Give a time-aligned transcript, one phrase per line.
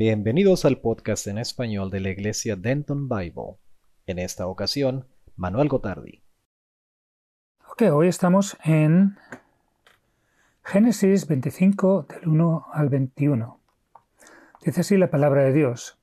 [0.00, 3.58] Bienvenidos al podcast en español de la iglesia Denton Bible.
[4.06, 6.22] En esta ocasión, Manuel Gotardi.
[7.70, 9.18] Ok, hoy estamos en
[10.64, 13.60] Génesis 25 del 1 al 21.
[14.64, 15.98] Dice así la palabra de Dios.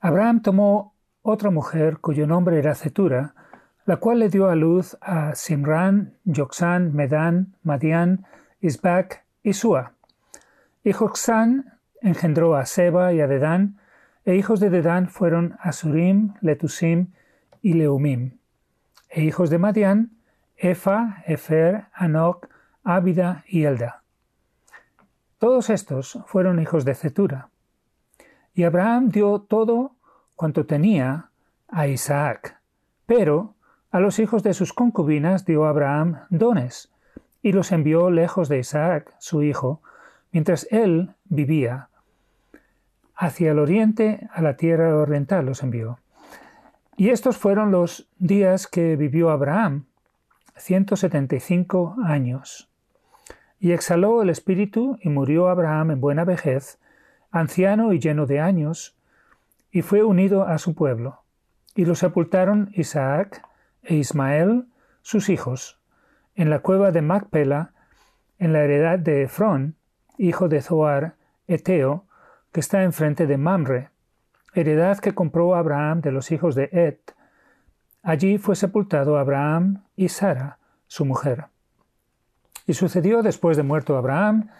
[0.00, 3.36] Abraham tomó otra mujer cuyo nombre era Cetura,
[3.86, 8.26] la cual le dio a luz a Simran, Joxán, Medán, Madián,
[8.60, 9.92] Isbac y Sua.
[10.82, 11.73] Y Joxán
[12.04, 13.78] engendró a Seba y a Dedán,
[14.24, 17.08] e hijos de Dedán fueron Asurim, Letusim
[17.62, 18.38] y Leumim.
[19.08, 20.12] E hijos de Madián,
[20.56, 22.48] Efa, Efer, Anok,
[22.84, 24.02] Ábida y Elda.
[25.38, 27.48] Todos estos fueron hijos de Cetura.
[28.54, 29.96] Y Abraham dio todo
[30.36, 31.30] cuanto tenía
[31.68, 32.60] a Isaac,
[33.06, 33.54] pero
[33.90, 36.92] a los hijos de sus concubinas dio Abraham dones,
[37.42, 39.82] y los envió lejos de Isaac, su hijo,
[40.32, 41.88] mientras él vivía,
[43.16, 45.98] hacia el oriente, a la tierra oriental los envió.
[46.96, 49.86] Y estos fueron los días que vivió Abraham,
[50.56, 52.70] 175 años.
[53.58, 56.78] Y exhaló el espíritu y murió Abraham en buena vejez,
[57.30, 58.96] anciano y lleno de años,
[59.72, 61.22] y fue unido a su pueblo.
[61.74, 63.42] Y lo sepultaron Isaac
[63.82, 64.66] e Ismael,
[65.02, 65.80] sus hijos,
[66.36, 67.72] en la cueva de Macpela,
[68.38, 69.76] en la heredad de Efrón,
[70.16, 71.16] hijo de Zoar,
[71.48, 72.06] Eteo,
[72.54, 73.90] que está enfrente de Mamre,
[74.54, 77.12] heredad que compró Abraham de los hijos de Et.
[78.04, 81.46] Allí fue sepultado Abraham y Sara, su mujer.
[82.68, 84.50] Y sucedió después de muerto Abraham,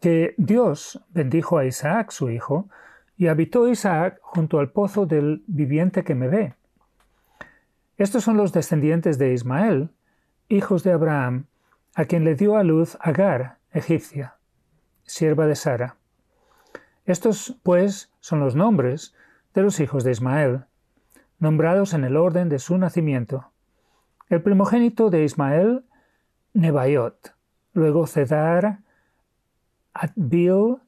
[0.00, 2.70] que Dios bendijo a Isaac, su hijo,
[3.18, 6.54] y habitó Isaac junto al pozo del viviente que me ve.
[7.98, 9.90] Estos son los descendientes de Ismael,
[10.48, 11.48] hijos de Abraham,
[11.94, 14.36] a quien le dio a luz Agar, egipcia,
[15.04, 15.96] sierva de Sara.
[17.04, 19.14] Estos, pues, son los nombres
[19.54, 20.64] de los hijos de Ismael,
[21.38, 23.52] nombrados en el orden de su nacimiento.
[24.28, 25.84] El primogénito de Ismael,
[26.54, 27.34] Nebaiot,
[27.72, 28.80] luego Cedar,
[29.92, 30.78] Adbil,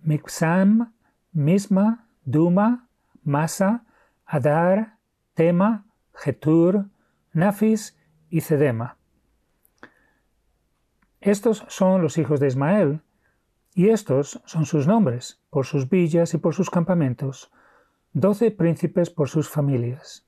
[0.00, 0.94] Mixam,
[1.32, 2.88] Misma, Duma,
[3.22, 3.84] Masa,
[4.24, 4.98] Adar,
[5.34, 6.86] Tema, Getur,
[7.32, 7.96] Nafis
[8.30, 8.96] y Cedema.
[11.20, 13.02] Estos son los hijos de Ismael,
[13.78, 17.52] y estos son sus nombres, por sus villas y por sus campamentos,
[18.12, 20.26] doce príncipes por sus familias.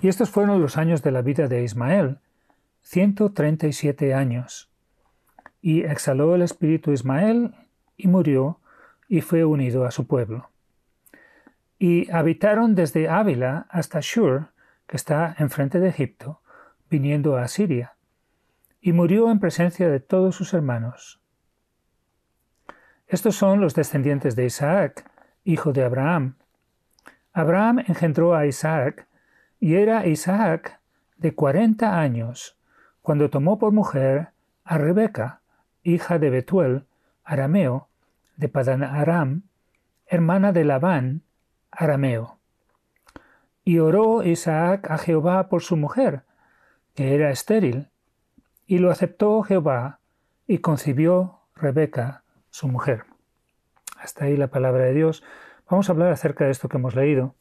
[0.00, 2.20] Y estos fueron los años de la vida de Ismael,
[2.80, 4.70] ciento treinta y siete años.
[5.60, 7.56] Y exhaló el espíritu Ismael,
[7.96, 8.60] y murió,
[9.08, 10.50] y fue unido a su pueblo.
[11.76, 14.52] Y habitaron desde Ávila hasta Shur,
[14.86, 16.40] que está enfrente de Egipto,
[16.88, 17.96] viniendo a Siria.
[18.80, 21.20] Y murió en presencia de todos sus hermanos,
[23.08, 25.08] estos son los descendientes de Isaac,
[25.44, 26.34] hijo de Abraham.
[27.32, 29.06] Abraham engendró a Isaac,
[29.60, 30.80] y era Isaac
[31.16, 32.58] de cuarenta años,
[33.02, 34.30] cuando tomó por mujer
[34.64, 35.40] a Rebeca,
[35.84, 36.86] hija de Betuel,
[37.22, 37.88] arameo,
[38.36, 39.42] de Padan Aram,
[40.06, 41.22] hermana de Labán,
[41.70, 42.38] arameo.
[43.64, 46.22] Y oró Isaac a Jehová por su mujer,
[46.94, 47.88] que era estéril,
[48.66, 50.00] y lo aceptó Jehová,
[50.46, 52.24] y concibió Rebeca,
[52.56, 53.04] su mujer.
[53.98, 55.22] Hasta ahí la palabra de Dios.
[55.68, 57.34] Vamos a hablar acerca de esto que hemos leído.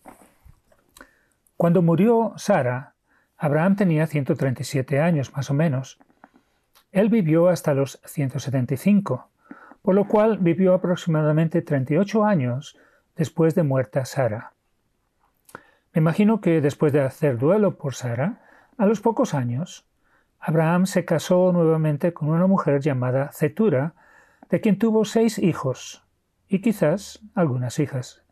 [1.56, 2.96] Cuando murió Sara,
[3.38, 6.00] Abraham tenía 137 años más o menos.
[6.92, 9.30] Él vivió hasta los 175,
[9.82, 12.78] por lo cual vivió aproximadamente 38 años
[13.16, 14.52] después de muerta Sara.
[15.94, 18.42] Me imagino que después de hacer duelo por Sara,
[18.78, 19.88] a los pocos años,
[20.42, 23.94] Abraham se casó nuevamente con una mujer llamada Cetura,
[24.50, 26.04] de quien tuvo seis hijos
[26.48, 28.24] y quizás algunas hijas.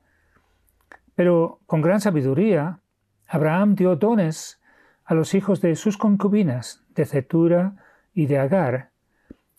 [1.16, 2.80] Pero con gran sabiduría,
[3.28, 4.62] Abraham dio dones
[5.06, 7.76] a los hijos de sus concubinas, de Cetura
[8.14, 8.92] y de Agar,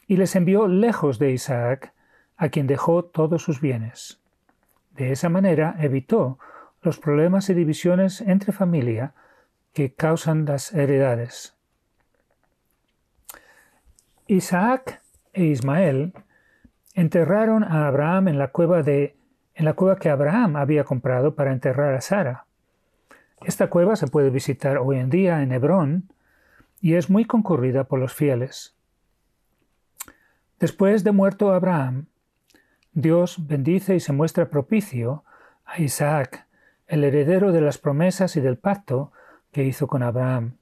[0.07, 1.93] y les envió lejos de Isaac,
[2.37, 4.21] a quien dejó todos sus bienes.
[4.91, 6.39] De esa manera evitó
[6.83, 9.15] los problemas y divisiones entre familia
[9.73, 11.55] que causan las heredades.
[14.27, 15.03] Isaac
[15.33, 16.15] e Ismael
[16.95, 19.17] enterraron a Abraham en la cueva de
[19.55, 22.47] en la cueva que Abraham había comprado para enterrar a Sara.
[23.45, 26.09] Esta cueva se puede visitar hoy en día en Hebrón
[26.81, 28.75] y es muy concurrida por los fieles.
[30.59, 32.07] Después de muerto Abraham,
[32.93, 35.25] Dios bendice y se muestra propicio
[35.65, 36.47] a Isaac,
[36.87, 39.13] el heredero de las promesas y del pacto
[39.53, 40.57] que hizo con Abraham.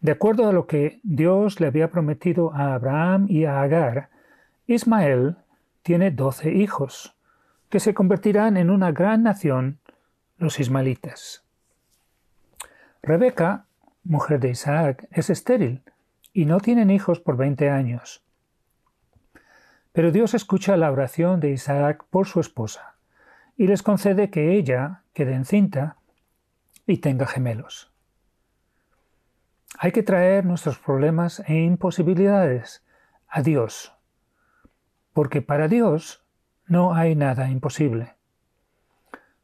[0.00, 4.10] De acuerdo a lo que Dios le había prometido a Abraham y a Agar,
[4.70, 5.38] Ismael
[5.82, 7.16] tiene doce hijos,
[7.70, 9.80] que se convertirán en una gran nación,
[10.36, 11.42] los ismaelitas.
[13.02, 13.64] Rebeca,
[14.04, 15.82] mujer de Isaac, es estéril
[16.34, 18.22] y no tienen hijos por veinte años.
[19.92, 22.96] Pero Dios escucha la oración de Isaac por su esposa
[23.56, 25.96] y les concede que ella quede encinta
[26.86, 27.90] y tenga gemelos.
[29.78, 32.84] Hay que traer nuestros problemas e imposibilidades
[33.28, 33.97] a Dios,
[35.12, 36.24] porque para Dios
[36.66, 38.14] no hay nada imposible.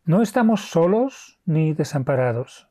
[0.05, 2.69] No estamos solos ni desamparados.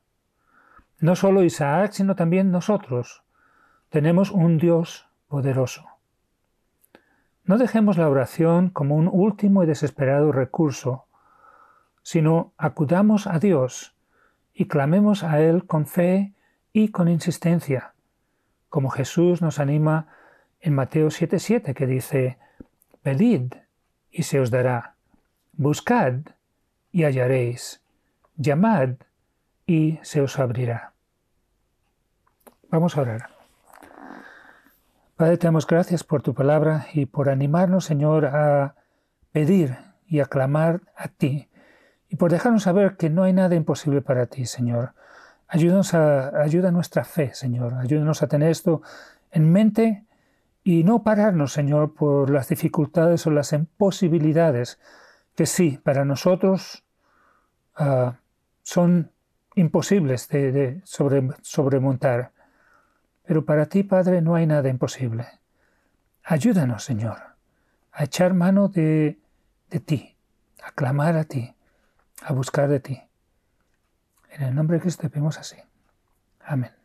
[1.00, 3.24] No solo Isaac, sino también nosotros.
[3.88, 5.84] Tenemos un Dios poderoso.
[7.44, 11.06] No dejemos la oración como un último y desesperado recurso,
[12.02, 13.96] sino acudamos a Dios
[14.54, 16.34] y clamemos a Él con fe
[16.72, 17.94] y con insistencia,
[18.68, 20.08] como Jesús nos anima
[20.60, 22.38] en Mateo 7:7 que dice,
[23.04, 23.52] Pedid
[24.10, 24.94] y se os dará,
[25.52, 26.14] buscad
[26.90, 27.82] y hallaréis,
[28.38, 28.94] llamad
[29.66, 30.94] y se os abrirá.
[32.70, 33.28] Vamos a orar.
[35.16, 38.74] Padre, te damos gracias por tu palabra y por animarnos, Señor, a
[39.32, 39.76] pedir
[40.06, 41.50] y a clamar a ti,
[42.08, 44.94] y por dejarnos saber que no hay nada imposible para ti, Señor.
[45.46, 47.74] Ayúdanos a, ayuda a nuestra fe, Señor.
[47.74, 48.80] Ayúdanos a tener esto
[49.30, 50.04] en mente
[50.64, 54.80] y no pararnos, Señor, por las dificultades o las imposibilidades
[55.36, 56.84] que sí, para nosotros
[57.76, 58.16] ah,
[58.62, 59.12] son
[59.54, 62.32] imposibles de, de sobre, sobremontar.
[63.26, 65.26] Pero para ti, Padre, no hay nada imposible.
[66.22, 67.18] Ayúdanos, Señor,
[67.92, 69.18] a echar mano de,
[69.68, 70.16] de ti,
[70.62, 71.54] a clamar a ti,
[72.22, 73.02] a buscar de ti.
[74.30, 75.56] En el nombre de Cristo te pedimos así.
[76.40, 76.83] Amén.